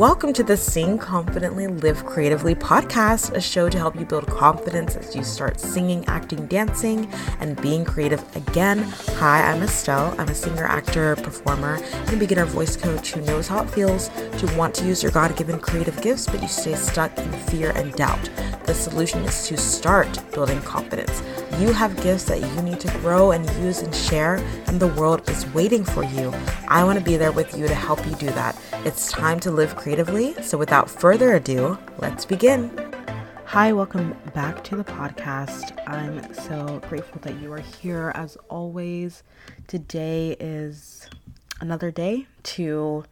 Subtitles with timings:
[0.00, 4.96] Welcome to the Sing Confidently, Live Creatively podcast, a show to help you build confidence
[4.96, 7.06] as you start singing, acting, dancing,
[7.38, 8.78] and being creative again.
[9.18, 10.18] Hi, I'm Estelle.
[10.18, 14.08] I'm a singer, actor, performer, and beginner voice coach who knows how it feels
[14.40, 17.72] to want to use your God given creative gifts, but you stay stuck in fear
[17.72, 18.30] and doubt.
[18.64, 21.22] The solution is to start building confidence.
[21.58, 25.28] You have gifts that you need to grow and use and share, and the world
[25.28, 26.32] is waiting for you.
[26.68, 28.58] I want to be there with you to help you do that.
[28.86, 30.32] It's time to live creatively.
[30.42, 32.70] So, without further ado, let's begin.
[33.44, 35.76] Hi, welcome back to the podcast.
[35.86, 39.22] I'm so grateful that you are here as always.
[39.66, 41.06] Today is
[41.60, 43.04] another day to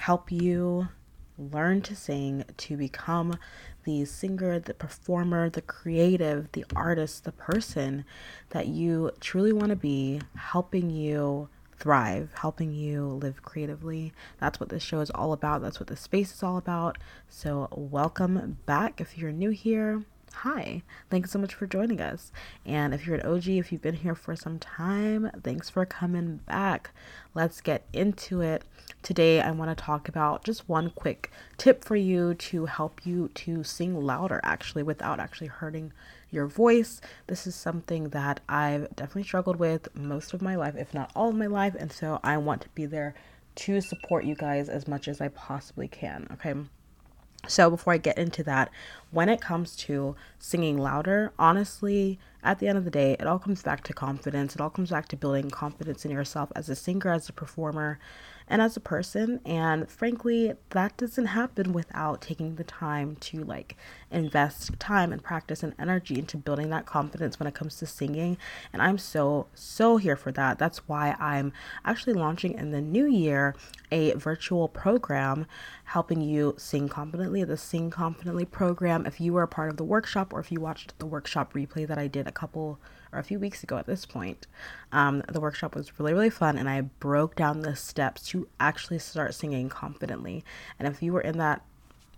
[0.00, 0.88] help you
[1.36, 3.38] learn to sing, to become
[3.84, 8.06] the singer, the performer, the creative, the artist, the person
[8.48, 14.10] that you truly want to be, helping you thrive, helping you live creatively.
[14.38, 15.60] That's what this show is all about.
[15.60, 16.96] That's what this space is all about.
[17.28, 19.02] So, welcome back.
[19.02, 20.82] If you're new here, hi.
[21.10, 22.32] Thanks so much for joining us.
[22.64, 26.38] And if you're an OG, if you've been here for some time, thanks for coming
[26.46, 26.90] back.
[27.34, 28.64] Let's get into it.
[29.02, 33.28] Today, I want to talk about just one quick tip for you to help you
[33.34, 35.92] to sing louder, actually, without actually hurting
[36.30, 37.00] your voice.
[37.26, 41.30] This is something that I've definitely struggled with most of my life, if not all
[41.30, 41.74] of my life.
[41.78, 43.14] And so I want to be there
[43.56, 46.26] to support you guys as much as I possibly can.
[46.32, 46.54] Okay.
[47.50, 48.70] So, before I get into that,
[49.10, 53.40] when it comes to singing louder, honestly, at the end of the day, it all
[53.40, 54.54] comes back to confidence.
[54.54, 57.98] It all comes back to building confidence in yourself as a singer, as a performer,
[58.50, 59.40] and as a person.
[59.46, 63.76] And frankly, that doesn't happen without taking the time to like
[64.10, 68.36] invest time and practice and energy into building that confidence when it comes to singing.
[68.72, 70.58] And I'm so, so here for that.
[70.58, 71.52] That's why I'm
[71.84, 73.54] actually launching in the new year
[73.92, 75.46] a virtual program
[75.84, 79.06] helping you sing confidently, the Sing Confidently program.
[79.06, 81.86] If you were a part of the workshop or if you watched the workshop replay
[81.86, 82.80] that I did a couple
[83.12, 84.46] or a few weeks ago at this point.
[84.92, 88.98] Um, the workshop was really, really fun, and I broke down the steps to actually
[88.98, 90.44] start singing confidently.
[90.78, 91.62] And if you were in that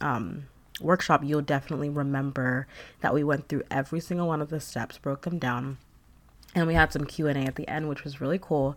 [0.00, 0.44] um,
[0.80, 2.66] workshop, you'll definitely remember
[3.00, 5.78] that we went through every single one of the steps, broke them down,
[6.56, 8.76] and we had some q&a at the end which was really cool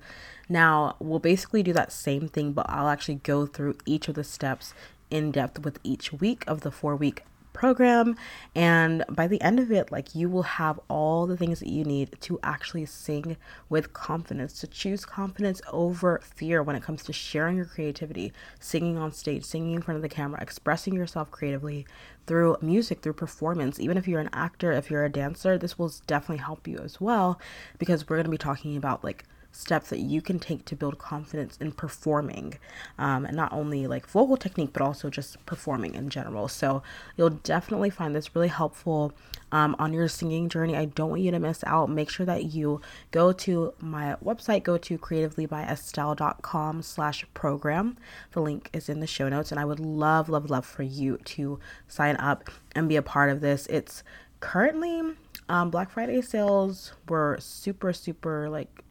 [0.50, 4.24] now we'll basically do that same thing but i'll actually go through each of the
[4.24, 4.74] steps
[5.09, 7.24] in depth with each week of the four week
[7.59, 8.16] program
[8.56, 11.84] and by the end of it like you will have all the things that you
[11.84, 13.36] need to actually sing
[13.68, 18.31] with confidence to choose confidence over fear when it comes to sharing your creativity
[18.62, 21.86] singing on stage singing in front of the camera expressing yourself creatively
[22.25, 23.80] through music through performance.
[23.80, 27.02] Even if you're an actor if you're a dancer this will definitely help you as
[27.02, 27.41] well
[27.78, 30.97] because we're going to be talking about like steps that you can take to build
[30.97, 32.57] confidence in performing
[32.97, 36.47] um, and not only like vocal technique but also just performing in general.
[36.47, 36.83] So
[37.17, 39.13] you'll definitely find this really helpful
[39.51, 40.75] um, on your singing journey.
[40.75, 41.89] I don't want you to miss out.
[41.89, 47.97] Make sure that you go to my website go to creativelybyestelle.com slash program.
[48.31, 51.17] The link is in the show notes and i would love love love for you
[51.17, 53.66] to sign up and be a part of this.
[53.67, 54.03] It's
[54.39, 55.01] currently
[55.49, 58.85] um, black friday sales were super super like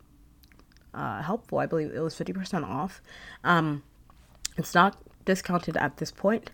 [0.94, 1.59] uh, helpful.
[1.59, 3.00] I believe it was 50% off.
[3.44, 3.82] Um,
[4.56, 6.50] it's not discounted at this point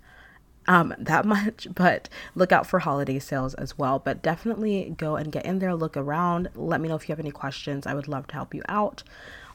[0.67, 3.99] um, that much, but look out for holiday sales as well.
[3.99, 6.51] But definitely go and get in there, look around.
[6.55, 7.87] Let me know if you have any questions.
[7.87, 9.03] I would love to help you out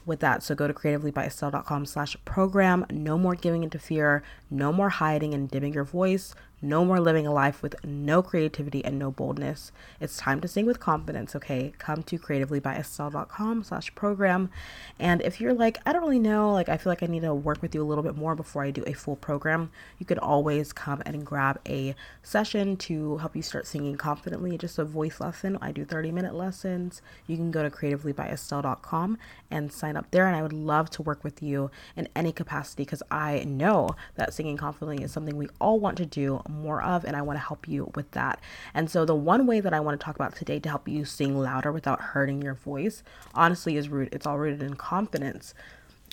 [0.06, 0.42] with that.
[0.42, 2.86] So go to creativelybyestelle.com slash program.
[2.90, 4.22] No more giving into fear.
[4.50, 6.34] No more hiding and dimming your voice.
[6.62, 9.72] No more living a life with no creativity and no boldness.
[9.98, 11.72] It's time to sing with confidence, okay?
[11.78, 14.50] Come to creativelybyestelle.com slash program.
[14.98, 17.34] And if you're like, I don't really know, like I feel like I need to
[17.34, 20.18] work with you a little bit more before I do a full program, you could
[20.18, 25.18] always come and grab a session to help you start singing confidently, just a voice
[25.18, 25.56] lesson.
[25.62, 27.00] I do 30 minute lessons.
[27.26, 29.16] You can go to creativelybyestelle.com
[29.50, 30.26] and sign up there.
[30.26, 34.34] And I would love to work with you in any capacity because I know that
[34.34, 37.44] singing confidently is something we all want to do more of, and I want to
[37.44, 38.40] help you with that.
[38.74, 41.04] And so, the one way that I want to talk about today to help you
[41.04, 43.02] sing louder without hurting your voice,
[43.34, 44.08] honestly, is root.
[44.12, 45.54] It's all rooted in confidence.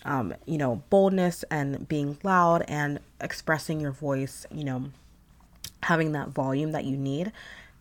[0.05, 4.91] Um, you know, boldness and being loud and expressing your voice, you know,
[5.83, 7.31] having that volume that you need.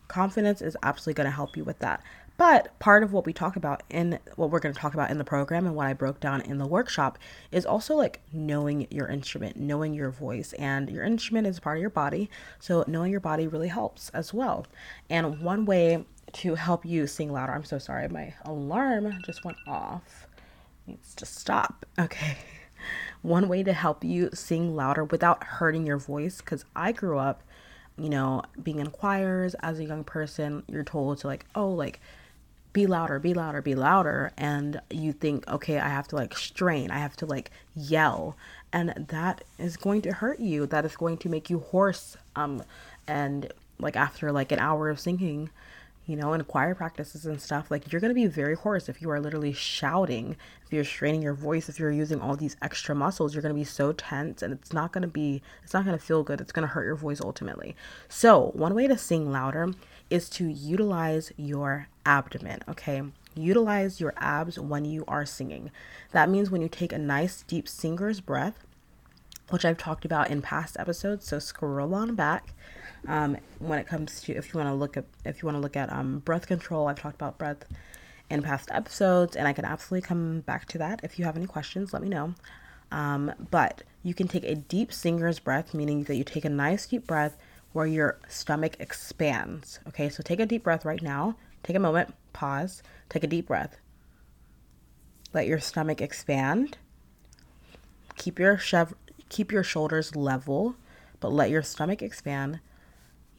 [0.07, 2.01] Confidence is absolutely going to help you with that.
[2.37, 5.17] But part of what we talk about in what we're going to talk about in
[5.17, 7.17] the program and what I broke down in the workshop
[7.51, 11.81] is also like knowing your instrument, knowing your voice, and your instrument is part of
[11.81, 12.29] your body.
[12.59, 14.67] So knowing your body really helps as well.
[15.09, 19.57] And one way to help you sing louder, I'm so sorry, my alarm just went
[19.67, 20.27] off.
[20.85, 21.85] Needs to stop.
[21.99, 22.37] Okay.
[23.23, 27.41] one way to help you sing louder without hurting your voice, because I grew up,
[27.97, 31.99] you know, being in choirs as a young person, you're told to like, oh, like,
[32.77, 34.31] be louder, be louder, be louder.
[34.37, 38.37] And you think, okay, I have to like strain, I have to like yell.
[38.71, 40.67] And that is going to hurt you.
[40.67, 42.17] That is going to make you hoarse.
[42.35, 42.61] Um,
[43.07, 45.49] and like after like an hour of singing,
[46.05, 49.09] you know, in choir practices and stuff, like you're to be very hoarse if you
[49.09, 53.33] are literally shouting, if you're straining your voice, if you're using all these extra muscles,
[53.33, 56.41] you're to be so tense and it's not to be, it's not to feel good.
[56.41, 57.75] It's to hurt your voice ultimately.
[58.07, 59.73] So, one way to sing louder
[60.11, 63.03] is to utilize your abdomen, okay?
[63.35, 65.69] Utilize your abs when you are singing.
[66.13, 68.65] That means when you take a nice deep singer's breath,
[69.49, 72.53] which I've talked about in past episodes, so scroll on back
[73.07, 75.61] um, when it comes to if you want to look at if you want to
[75.61, 77.65] look at um, breath control, I've talked about breath
[78.29, 81.01] in past episodes, and I can absolutely come back to that.
[81.03, 82.33] If you have any questions, let me know.
[82.91, 86.87] Um, but you can take a deep singer's breath, meaning that you take a nice
[86.87, 87.37] deep breath
[87.73, 89.79] where your stomach expands.
[89.89, 91.35] Okay, so take a deep breath right now.
[91.63, 93.77] Take a moment, pause, take a deep breath.
[95.33, 96.77] Let your stomach expand.
[98.15, 98.59] Keep your
[99.29, 100.75] keep your shoulders level,
[101.19, 102.59] but let your stomach expand.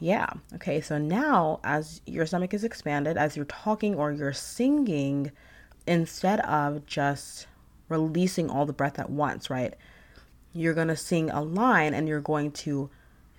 [0.00, 0.28] Yeah.
[0.54, 0.80] Okay.
[0.80, 5.32] So now, as your stomach is expanded, as you're talking or you're singing,
[5.86, 7.46] instead of just
[7.88, 9.74] releasing all the breath at once, right?
[10.52, 12.90] You're going to sing a line and you're going to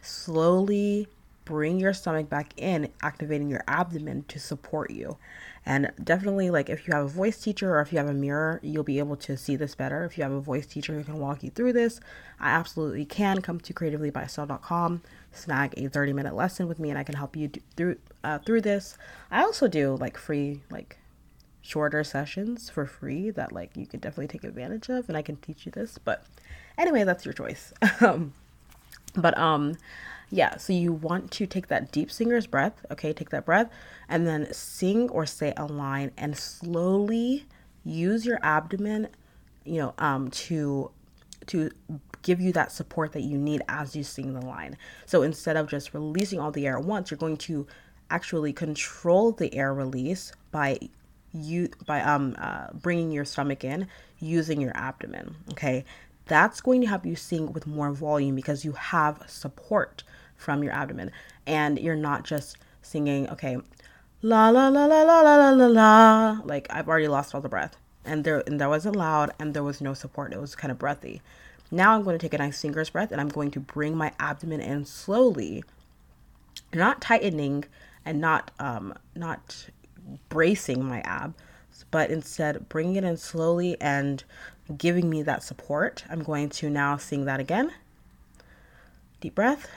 [0.01, 1.07] slowly
[1.49, 5.17] bring your stomach back in, activating your abdomen to support you.
[5.65, 8.59] And definitely, like if you have a voice teacher or if you have a mirror,
[8.61, 10.05] you'll be able to see this better.
[10.05, 11.99] If you have a voice teacher who can walk you through this,
[12.39, 13.41] I absolutely can.
[13.41, 15.01] Come to creativelybyestelle.com
[15.31, 18.61] snag a 30 minute lesson with me and I can help you through uh, through
[18.61, 18.95] this.
[19.31, 20.97] I also do like free like
[21.61, 25.37] shorter sessions for free that like you could definitely take advantage of and I can
[25.37, 25.97] teach you this.
[25.97, 26.25] But
[26.77, 27.73] anyway, that's your choice.
[28.01, 28.33] um,
[29.15, 29.77] but um
[30.31, 33.13] yeah, so you want to take that deep singer's breath, okay?
[33.13, 33.69] Take that breath
[34.07, 37.45] and then sing or say a line and slowly
[37.83, 39.07] use your abdomen,
[39.65, 40.91] you know, um to
[41.47, 41.71] to
[42.21, 44.77] give you that support that you need as you sing the line.
[45.05, 47.65] So instead of just releasing all the air at once, you're going to
[48.11, 50.77] actually control the air release by
[51.33, 53.87] you by um uh, bringing your stomach in
[54.19, 55.35] using your abdomen.
[55.51, 55.85] Okay,
[56.25, 60.03] that's going to help you sing with more volume because you have support
[60.39, 61.11] from your abdomen
[61.45, 63.57] and you're not just singing okay
[64.23, 67.77] la la la la la la la la like I've already lost all the breath
[68.09, 70.33] and there and that wasn't loud and there was no support.
[70.33, 71.21] It was kind of breathy.
[71.71, 74.11] Now I'm going to take a nice singer's breath and I'm going to bring my
[74.19, 75.63] abdomen in slowly,
[76.73, 77.65] not tightening
[78.05, 79.69] and not um, not
[80.29, 81.35] bracing my ab,
[81.91, 84.23] but instead bringing it in slowly and
[84.75, 86.03] giving me that support.
[86.09, 87.71] I'm going to now sing that again.
[89.21, 89.69] Deep breath.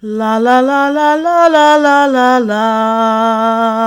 [0.00, 3.78] La la la la la la la la la.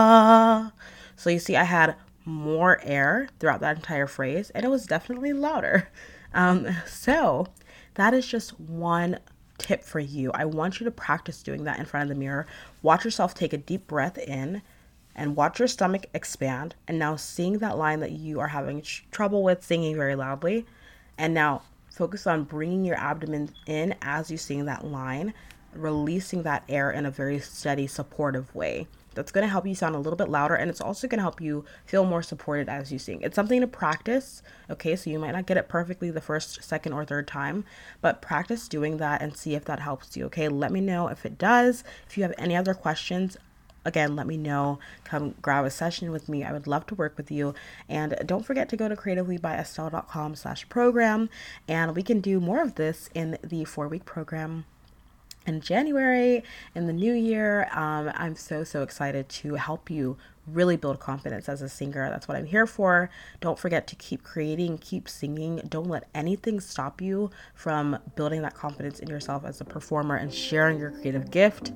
[1.16, 5.32] So you see, I had more air throughout that entire phrase, and it was definitely
[5.32, 5.88] louder.
[6.34, 7.48] Um, so
[7.96, 9.20] that is just one
[9.58, 10.32] tip for you.
[10.34, 12.46] I want you to practice doing that in front of the mirror.
[12.82, 14.62] Watch yourself take a deep breath in
[15.16, 16.76] and watch your stomach expand.
[16.88, 18.82] And now sing that line that you are having
[19.12, 20.66] trouble with singing very loudly.
[21.18, 25.34] And now focus on bringing your abdomen in as you sing that line,
[25.74, 28.88] releasing that air in a very steady, supportive way.
[29.14, 31.24] That's going to help you sound a little bit louder and it's also going to
[31.24, 33.22] help you feel more supported as you sing.
[33.22, 34.96] It's something to practice, okay?
[34.96, 37.66] So you might not get it perfectly the first, second, or third time,
[38.00, 40.48] but practice doing that and see if that helps you, okay?
[40.48, 41.84] Let me know if it does.
[42.08, 43.38] If you have any other questions,
[43.86, 47.18] again let me know come grab a session with me i would love to work
[47.18, 47.54] with you
[47.90, 51.30] and don't forget to go to creativelybyestelle.com slash program
[51.68, 54.66] and we can do more of this in the four week program
[55.46, 56.44] in January
[56.76, 57.70] in the new year.
[57.74, 60.18] Um, I'm so, so excited to help you
[60.48, 62.10] really build confidence as a singer.
[62.10, 63.10] That's what I'm here for.
[63.40, 65.62] Don't forget to keep creating, keep singing.
[65.68, 70.34] Don't let anything stop you from building that confidence in yourself as a performer and
[70.34, 71.72] sharing your creative gift.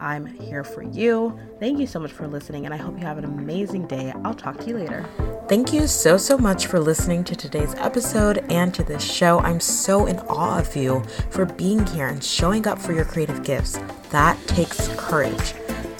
[0.00, 1.38] I'm here for you.
[1.58, 4.12] Thank you so much for listening, and I hope you have an amazing day.
[4.24, 5.04] I'll talk to you later.
[5.48, 9.40] Thank you so, so much for listening to today's episode and to this show.
[9.40, 13.42] I'm so in awe of you for being here and showing up for your creative
[13.42, 13.78] gifts.
[14.10, 15.54] That takes courage.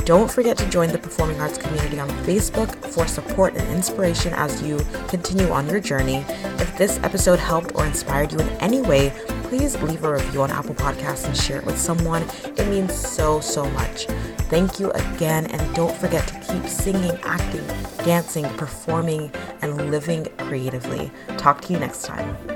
[0.04, 4.62] Don't forget to join the performing arts community on Facebook for support and inspiration as
[4.62, 6.26] you continue on your journey.
[6.58, 10.50] If this episode helped or inspired you in any way, please leave a review on
[10.50, 12.23] Apple Podcasts and share it with someone.
[12.44, 14.04] It means so, so much.
[14.50, 17.66] Thank you again, and don't forget to keep singing, acting,
[18.04, 19.32] dancing, performing,
[19.62, 21.11] and living creatively.
[21.38, 22.53] Talk to you next time.